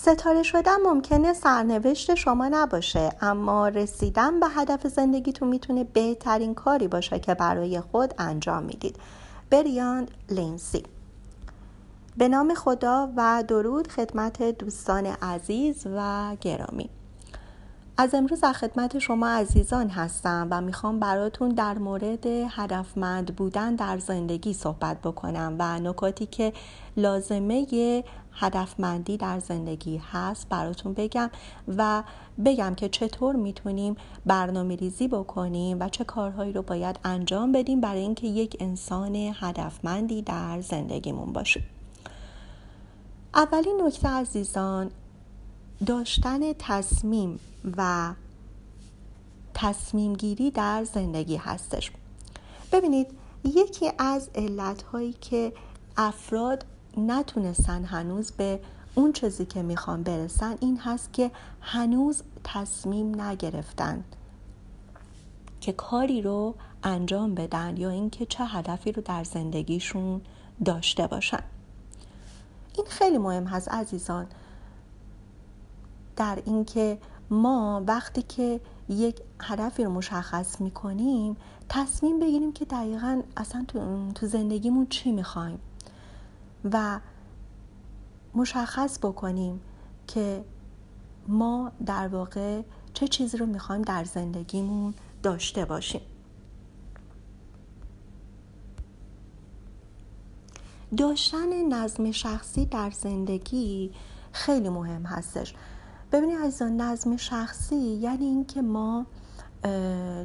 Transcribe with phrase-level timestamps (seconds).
[0.00, 7.18] ستاره شدن ممکنه سرنوشت شما نباشه اما رسیدن به هدف زندگیتون می‌تونه بهترین کاری باشه
[7.18, 8.96] که برای خود انجام می‌دید.
[9.50, 10.82] بریاند لینسی.
[12.16, 16.90] به نام خدا و درود خدمت دوستان عزیز و گرامی.
[17.96, 23.98] از امروز در خدمت شما عزیزان هستم و می‌خوام براتون در مورد هدفمند بودن در
[23.98, 26.52] زندگی صحبت بکنم و نکاتی که
[26.96, 27.66] لازمه
[28.40, 31.30] هدفمندی در زندگی هست براتون بگم
[31.76, 32.02] و
[32.44, 38.00] بگم که چطور می‌تونیم برنامه ریزی بکنیم و چه کارهایی رو باید انجام بدیم برای
[38.00, 41.62] اینکه یک انسان هدفمندی در زندگیمون باشیم
[43.34, 44.90] اولین نکته عزیزان
[45.86, 47.40] داشتن تصمیم
[47.76, 48.12] و
[49.54, 51.92] تصمیم گیری در زندگی هستش.
[52.72, 53.06] ببینید
[53.44, 55.52] یکی از علت هایی که
[55.96, 56.64] افراد
[56.98, 58.60] نتونستن هنوز به
[58.94, 61.30] اون چیزی که می‌خوان برسن این هست که
[61.60, 64.04] هنوز تصمیم نگرفتن
[65.60, 70.20] که کاری رو انجام بدن یا اینکه چه هدفی رو در زندگیشون
[70.64, 71.42] داشته باشن.
[72.76, 74.26] این خیلی مهم هست عزیزان.
[76.16, 76.98] در اینکه
[77.30, 81.36] ما وقتی که یک هدفی رو مشخص می‌کنیم
[81.68, 85.58] تصمیم بگیریم که دقیقا اصلا تو, تو زندگیمون چی می‌خوایم.
[86.72, 87.00] و
[88.34, 89.60] مشخص بکنیم
[90.06, 90.44] که
[91.28, 92.62] ما در واقع
[92.94, 96.00] چه چیزی رو می‌خوایم در زندگیمون داشته باشیم.
[100.96, 103.90] داشتن نظم شخصی در زندگی
[104.32, 105.54] خیلی مهم هستش.
[106.12, 109.06] ببینید عزیزان نظم شخصی یعنی اینکه ما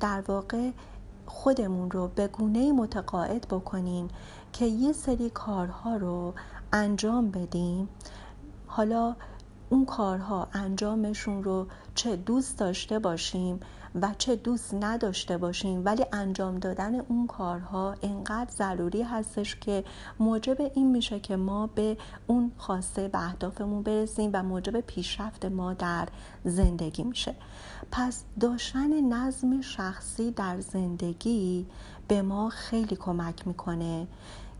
[0.00, 0.70] در واقع
[1.28, 4.08] خودمون رو به گونه متقاعد بکنیم
[4.52, 6.34] که یه سری کارها رو
[6.72, 7.88] انجام بدیم.
[8.66, 9.16] حالا
[9.70, 13.60] اون کارها انجامشون رو چه دوست داشته باشیم
[13.94, 15.84] و چه دوست نداشته باشیم.
[15.84, 19.84] ولی انجام دادن اون کارها انقدر ضروری هستش که
[20.20, 21.96] موجب این میشه که ما به
[22.26, 26.08] اون خواسته به اهدافمون برسیم و موجب پیشرفت ما در
[26.44, 27.34] زندگی میشه.
[27.90, 31.66] پس داشتن نظم شخصی در زندگی
[32.08, 34.06] به ما خیلی کمک می‌کنه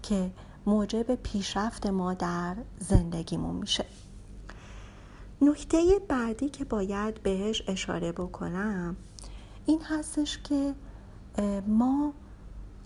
[0.02, 0.30] که
[0.66, 3.84] موجب پیشرفت ما در زندگیمون میشه.
[5.40, 5.78] نکته
[6.08, 8.96] بعدی که باید بهش اشاره بکنم
[9.68, 10.74] این هستش که
[11.66, 12.12] ما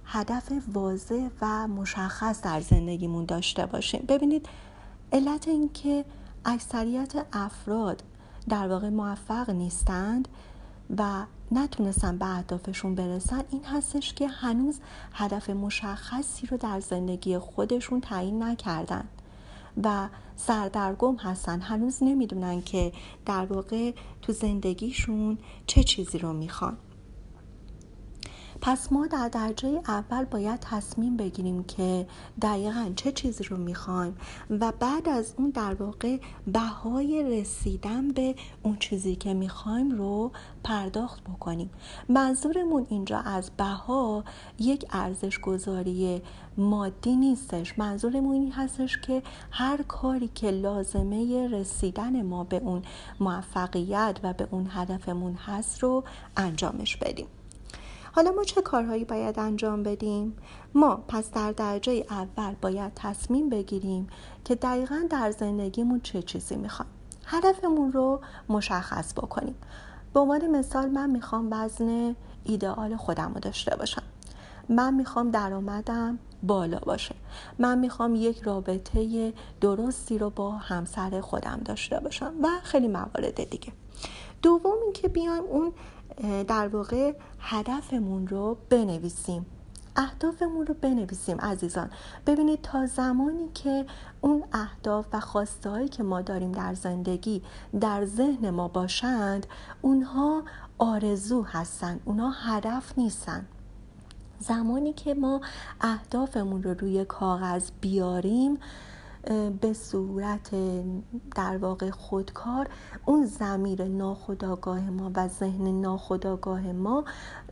[0.04, 4.04] هدف واضح و مشخص در زندگیمون داشته باشیم.
[4.08, 4.48] ببینید
[5.12, 6.04] علت اینکه
[6.44, 8.02] اکثریت افراد
[8.48, 10.28] در واقع موفق نیستند
[10.98, 14.80] و نتونستن به اهدافشون برسن این هستش که هنوز
[15.12, 19.04] هدف مشخصی رو در زندگی خودشون تعیین نکردن.
[19.84, 21.60] و سردرگم هستن.
[21.60, 22.92] هنوز نمی‌دونن که
[23.26, 26.76] در واقع تو زندگیشون چه چیزی رو می‌خوان.
[28.64, 32.06] پس ما در درجه اول باید تصمیم بگیریم که
[32.42, 34.16] دقیقا چه چیزی رو می‌خوایم
[34.50, 40.30] و بعد از اون در واقع بهای رسیدن به اون چیزی که می‌خوایم رو
[40.64, 41.70] پرداخت بکنیم.
[42.08, 44.24] منظورمون اینجا از بها
[44.58, 46.22] یک ارزش گذاری
[46.56, 47.78] مادی نیستش.
[47.78, 52.82] منظورمون این هستش که هر کاری که لازمه رسیدن ما به اون
[53.20, 56.04] موفقیت و به اون هدفمون هست رو
[56.36, 57.26] انجامش بدیم.
[58.14, 60.36] حالا ما چه کارهایی باید انجام بدیم؟
[60.74, 64.06] ما پس در درجه اول باید تصمیم بگیریم
[64.44, 66.90] که دقیقا در زندگیمون چه چیزی می‌خوایم
[67.26, 69.54] هدفمون رو مشخص بکنیم.
[70.14, 74.02] به عنوان مثال من می‌خوام وزن ایدئال خودم رو داشته باشم.
[74.68, 77.14] من می‌خوام درآمدم بالا باشه.
[77.58, 83.72] من می‌خوام یک رابطه درستی رو با همسر خودم داشته باشم و خیلی موارد دیگه.
[84.42, 85.72] دوم اینکه بیایم اون
[86.44, 89.46] در واقع هدفمون رو بنویسیم.
[89.96, 91.90] اهدافمون رو بنویسیم عزیزان.
[92.26, 93.86] ببینید تا زمانی که
[94.20, 97.42] اون اهداف و خواسته هایی که ما داریم در زندگی
[97.80, 99.46] در ذهن ما باشند
[99.82, 100.42] اونها
[100.78, 103.46] آرزو هستن اونها هدف نیستن.
[104.38, 105.40] زمانی که ما
[105.80, 108.58] اهدافمون رو روی کاغذ بیاریم
[109.60, 110.50] به صورت
[111.36, 112.68] در واقع خودکار
[113.06, 117.04] اون زمیر ناخداگاه ما و ذهن ناخداگاه ما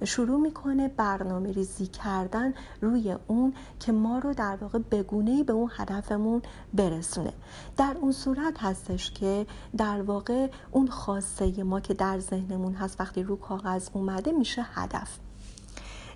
[0.04, 5.70] شروع می‌کنه برنامه ریزی کردن روی اون که ما رو در واقع بگونه به اون
[5.76, 6.42] هدفمون
[6.74, 7.32] برسونه.
[7.76, 9.46] در اون صورت هستش که
[9.76, 15.18] در واقع اون خواسته ما که در ذهنمون هست وقتی رو کاغذ اومده میشه هدف.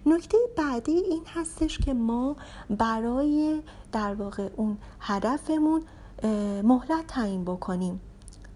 [0.07, 2.37] نکته بعدی این هستش که ما
[2.71, 3.63] برای
[3.93, 5.83] در واقع اون هدفمون
[6.63, 8.01] مهلت تعیین بکنیم.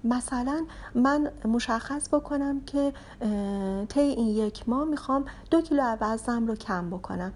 [0.04, 2.92] مثلا من مشخص بکنم که
[3.88, 7.32] طی این یک ماه می‌خوام دو کیلو وزنم رو کم بکنم.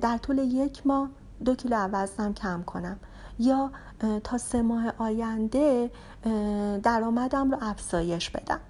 [0.00, 1.08] در طول یک ماه
[1.44, 2.96] دو کیلو وزنم کم کنم.
[3.38, 3.70] یا
[4.24, 5.90] تا سه ماه آینده
[6.82, 8.60] درآمدم رو افزایش بدم.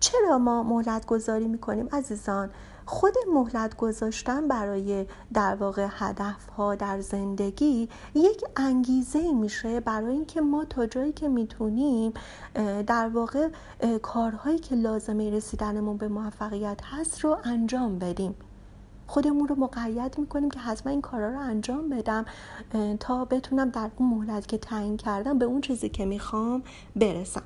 [0.00, 2.50] چرا ما مهلت گذاری می‌کنیم؟ عزیزان
[2.86, 10.40] خود مهلت گذاشتن برای در واقع هدف ها در زندگی یک انگیزه میشه برای اینکه
[10.40, 12.12] ما تا جایی که می‌تونیم
[12.86, 13.48] در واقع
[14.02, 18.34] کارهایی که لازمه رسیدنمون به موفقیت هست رو انجام بدیم.
[19.06, 22.24] خودمون رو مقید می‌کنیم که حتما این کارا رو انجام بدم
[23.00, 26.62] تا بتونم در اون مهلت که تعیین کردم به اون چیزی که می‌خوام
[26.96, 27.42] برسم.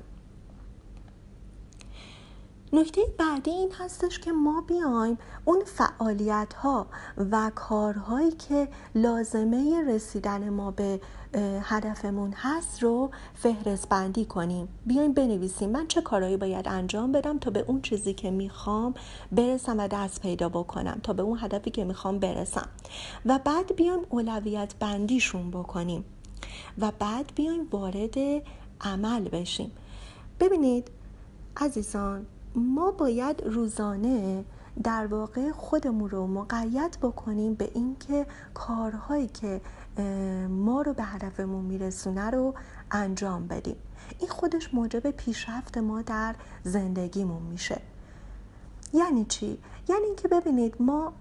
[2.73, 6.87] نکته بعدی این هستش که ما بیایم اون فعالیت ها
[7.31, 10.99] و کارهایی که لازمه رسیدن ما به
[11.61, 14.67] هدفمون هست رو فهرست بندی کنیم.
[14.85, 18.93] بیایم بنویسیم من چه کارهایی باید انجام بدم تا به اون چیزی که می‌خوام
[19.31, 22.69] برسم و دست پیدا بکنم تا به اون هدفی که می‌خوام برسم.
[23.25, 26.05] و بعد بیایم اولویت بندیشون بکنیم.
[26.77, 28.15] و بعد بیایم وارد
[28.81, 29.71] عمل بشیم.
[30.39, 30.91] ببینید
[31.57, 32.25] عزیزان
[32.55, 34.45] ما باید روزانه
[34.83, 39.61] در واقع خودمون رو مقید بکنیم به اینکه کارهایی که
[40.49, 42.53] ما رو به هدفمون میرسونه رو
[42.91, 43.75] انجام بدیم.
[44.19, 47.81] این خودش موجب پیشرفت ما در زندگیمون میشه.
[48.93, 49.57] یعنی چی؟
[49.89, 51.13] یعنی اینکه ببینید ما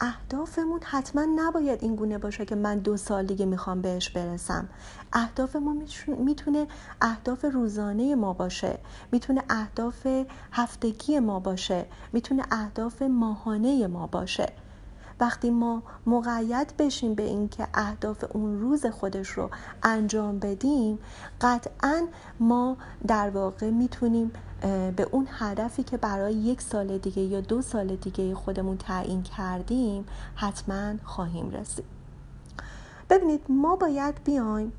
[0.00, 4.68] اهدافمون حتما نباید این گونه باشه که من دو سال دیگه می‌خوام بهش برسم.
[5.12, 5.76] اهداف ما
[6.06, 6.66] می‌تونه
[7.00, 8.78] اهداف روزانه ما باشه.
[9.12, 10.06] می‌تونه اهداف
[10.52, 11.86] هفتگی ما باشه.
[12.12, 14.52] می‌تونه اهداف ماهانه ما باشه.
[15.20, 19.50] وقتی ما مقید بشیم به اینکه اهداف اون روز خودش رو
[19.82, 20.98] انجام بدیم
[21.40, 22.06] قطعا
[22.40, 22.76] ما
[23.06, 24.32] در واقع می‌تونیم
[24.96, 30.06] به اون هدفی که برای یک سال دیگه یا دو سال دیگه خودمون تعیین کردیم
[30.34, 31.84] حتما خواهیم رسید.
[33.10, 34.72] ببینید ما باید بیایم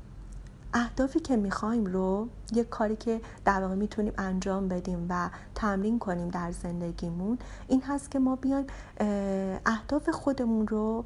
[0.74, 6.28] اهدافی که می‌خوایم رو یک کاری که در واقع می‌تونیم انجام بدیم و تمرین کنیم
[6.28, 7.38] در زندگیمون
[7.68, 8.66] این هست که ما بیایم
[9.66, 11.04] اهداف خودمون رو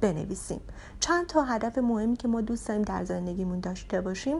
[0.00, 0.60] بنویسیم.
[1.00, 4.36] چند تا هدف مهمی که ما دوست داریم در زندگیمون داشته باشیم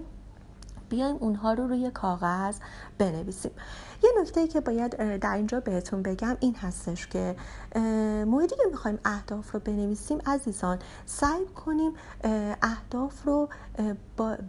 [0.88, 2.56] بیایم اونها رو روی کاغذ
[2.98, 3.52] بنویسیم.
[4.02, 7.36] یه نکته که باید در اینجا بهتون بگم این هستش که
[8.26, 11.92] موردی که می‌خوایم اهداف رو بنویسیم عزیزان سعی کنیم
[12.62, 13.48] اهداف رو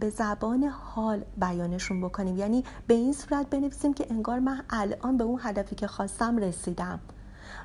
[0.00, 2.38] به زبان حال بیانشون بکنیم.
[2.38, 7.00] یعنی به این صورت بنویسیم که انگار من الان به اون هدفی که خواستم رسیدم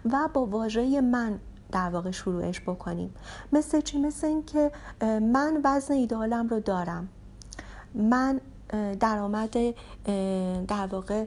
[0.06, 1.40] و با واژه من
[1.72, 3.14] در واقع شروعش بکنیم.
[3.54, 4.72] مثل چی؟ مثل این که
[5.22, 7.10] من وزن ایدالم رو دارم.
[7.96, 8.42] من
[9.00, 9.56] درآمد
[10.68, 11.26] در واقع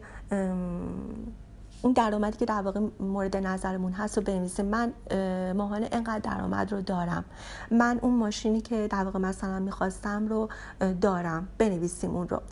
[1.83, 4.93] اون درآمدی که در واقع مورد نظرمون هست رو بنویسیم من
[5.53, 7.25] ماهانه انقدر درآمد رو دارم.
[7.71, 10.49] من اون ماشینی که در واقع مثلا می‌خواستم رو
[11.01, 11.49] دارم.
[11.59, 12.43] بنویسیم اون رو.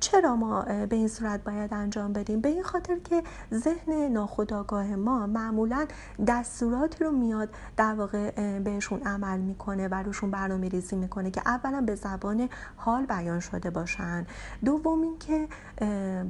[0.00, 3.22] چرا ما به این صورت باید انجام بدیم؟ به این خاطر که
[3.54, 5.86] ذهن ناخودآگاه ما معمولا
[6.26, 11.80] دستوراتی رو میاد در واقع بهشون عمل می‌کنه و روشون برنامه ریزی می‌کنه که اولا
[11.80, 14.26] به زبان حال بیان شده باشن.
[14.64, 15.48] دوم اینکه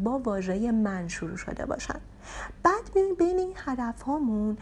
[0.04, 2.00] با واژه من شروع شده باشن.
[2.62, 4.56] بعد بیایم بین این هدف هامون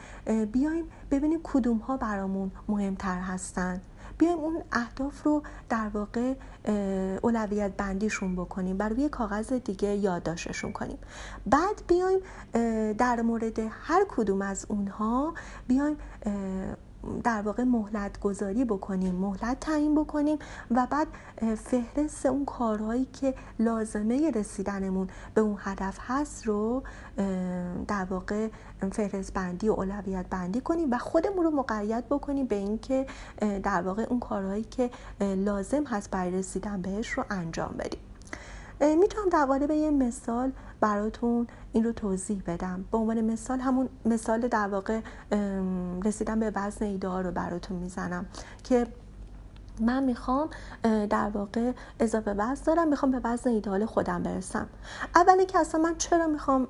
[0.52, 3.80] بیایم ببینیم کدوم ها برامون مهمتر هستن.
[4.18, 6.34] بیایم اون اهداف رو در واقع
[7.22, 10.98] اولویت بندیشون بکنیم بر روی کاغذ دیگه یادداشتشون کنیم.
[11.46, 12.18] بعد بیایم
[12.92, 15.34] در مورد هر کدوم از اونها
[15.68, 15.96] بیایم
[17.25, 20.38] در واقع مهلت گذاری بکنیم مهلت تعیین بکنیم
[20.70, 21.08] و بعد
[21.56, 26.82] فهرست اون کارهایی که لازمه رسیدنمون به اون هدف هست رو
[27.88, 28.48] در واقع
[28.92, 33.06] فهرست بندی و اولویت بندی کنیم و خودمون رو مقید بکنیم به اینکه
[33.62, 38.00] در واقع اون کارهایی که لازم هست برای رسیدن بهش رو انجام بدیم.
[38.80, 42.85] می‌تونم در قالب یه مثال براتون این رو توضیح بدم.
[42.92, 45.00] به عنوان مثال همون مثال در واقع
[46.04, 48.26] رسیدن به وزن ایدار رو براتون می‌زنم
[48.64, 48.87] که
[49.80, 50.49] من می‌خوام
[50.83, 54.66] در واقع اضافه وزن دارم می‌خوام به وزن ایدال خودم برسم.
[55.16, 56.68] اولی که اصلا من چرا می‌خوام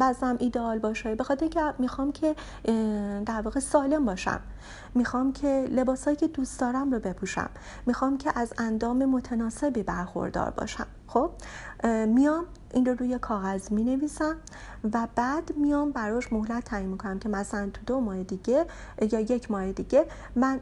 [0.00, 2.36] وزنم ایدال باشه؟ به خاطر که می‌خوام که
[3.26, 4.40] در واقع سالم باشم.
[4.94, 7.50] می‌خوام که لباسایی که دوست دارم رو بپوشم.
[7.86, 10.86] می‌خوام که از اندام متناسبی برخوردار باشم.
[11.06, 11.30] خب
[12.06, 14.36] میام این رو روی کاغذ می نویسم
[14.92, 18.66] و بعد میام براش مهلت تعیین می‌کنم که مثلا تو دو ماه دیگه
[19.12, 20.60] یا یک ماه دیگه من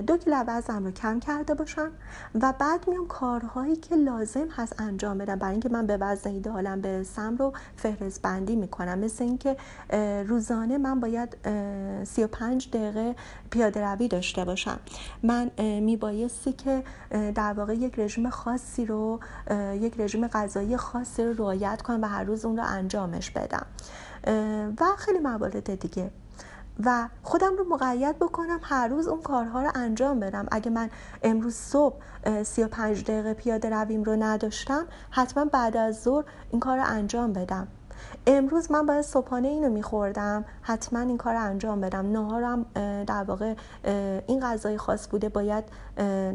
[0.00, 1.90] دو کیلو وزنم رو کم کرده باشم
[2.42, 5.36] و بعد میام کارهایی که لازم هست انجام بدم.
[5.36, 8.98] برای اینکه من به وزن ایدئالم برسم رو فهرست بندی می‌کنم.
[8.98, 9.56] مثل اینکه
[10.28, 11.36] روزانه من باید
[12.04, 13.16] 35 دقیقه
[13.50, 14.78] پیاده روی داشته باشم.
[15.22, 15.50] من
[15.80, 16.84] میبایستی که
[17.34, 19.20] در واقع یک رژیم خاصی رو
[19.86, 23.66] یک رژیم غذایی خاصی رو رعایت کنم و هر روز اون رو انجامش بدم.
[24.80, 26.10] و خیلی موارد دیگه.
[26.84, 30.46] و خودم رو مقید بکنم هر روز اون کارها رو انجام بدم.
[30.50, 30.90] اگه من
[31.22, 31.96] امروز صبح
[32.42, 37.68] 35 دقیقه پیاده رویم رو نداشتم حتما بعد از ظهر این کار رو انجام بدم.
[38.26, 42.12] امروز من باید صبحانه اینو میخوردم حتما این کار رو انجام بدم.
[42.12, 42.66] نهارم
[43.04, 43.54] در واقع
[44.26, 45.64] این غذای خاص بوده باید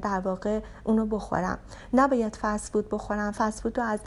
[0.02, 1.58] در واقع اونو بخورم.
[1.94, 4.00] نباید فست فود بخورم فست فود رو از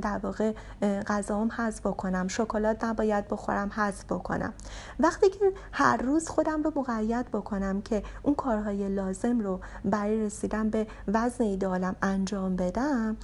[0.00, 2.28] در واقع غذام حذف بکنم.
[2.28, 4.52] شکلات نباید بخورم حذف بکنم.
[5.00, 10.70] وقتی که هر روز خودم رو مقید بکنم که اون کارهای لازم رو برای رسیدن
[10.70, 13.16] به وزن ایدالم انجام بدم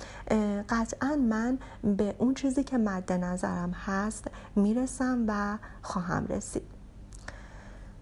[0.68, 3.12] قطعا من به اون چیزی که مد
[3.44, 6.62] نظرم هست می‌رسم و خواهم رسید.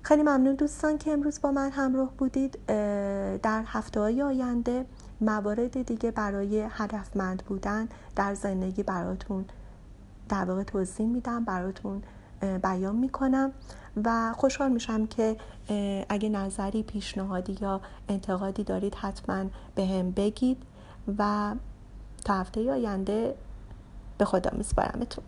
[0.03, 2.59] خیلی ممنون دوستان که امروز با من همراه بودید.
[3.43, 4.87] در هفته های آینده
[5.21, 9.45] موارد دیگه برای هدفمند بودن در زندگی براتون
[10.29, 12.03] در واقع توضیح میدم براتون
[12.63, 13.53] بیان می‌کنم
[14.05, 15.37] و خوشحال میشم که
[16.09, 19.45] اگه نظری پیشنهادی یا انتقادی دارید حتما
[19.75, 20.63] به هم بگید
[21.19, 21.55] و
[22.25, 23.35] تا هفته آینده
[24.23, 25.25] به خدا میسپارمتون.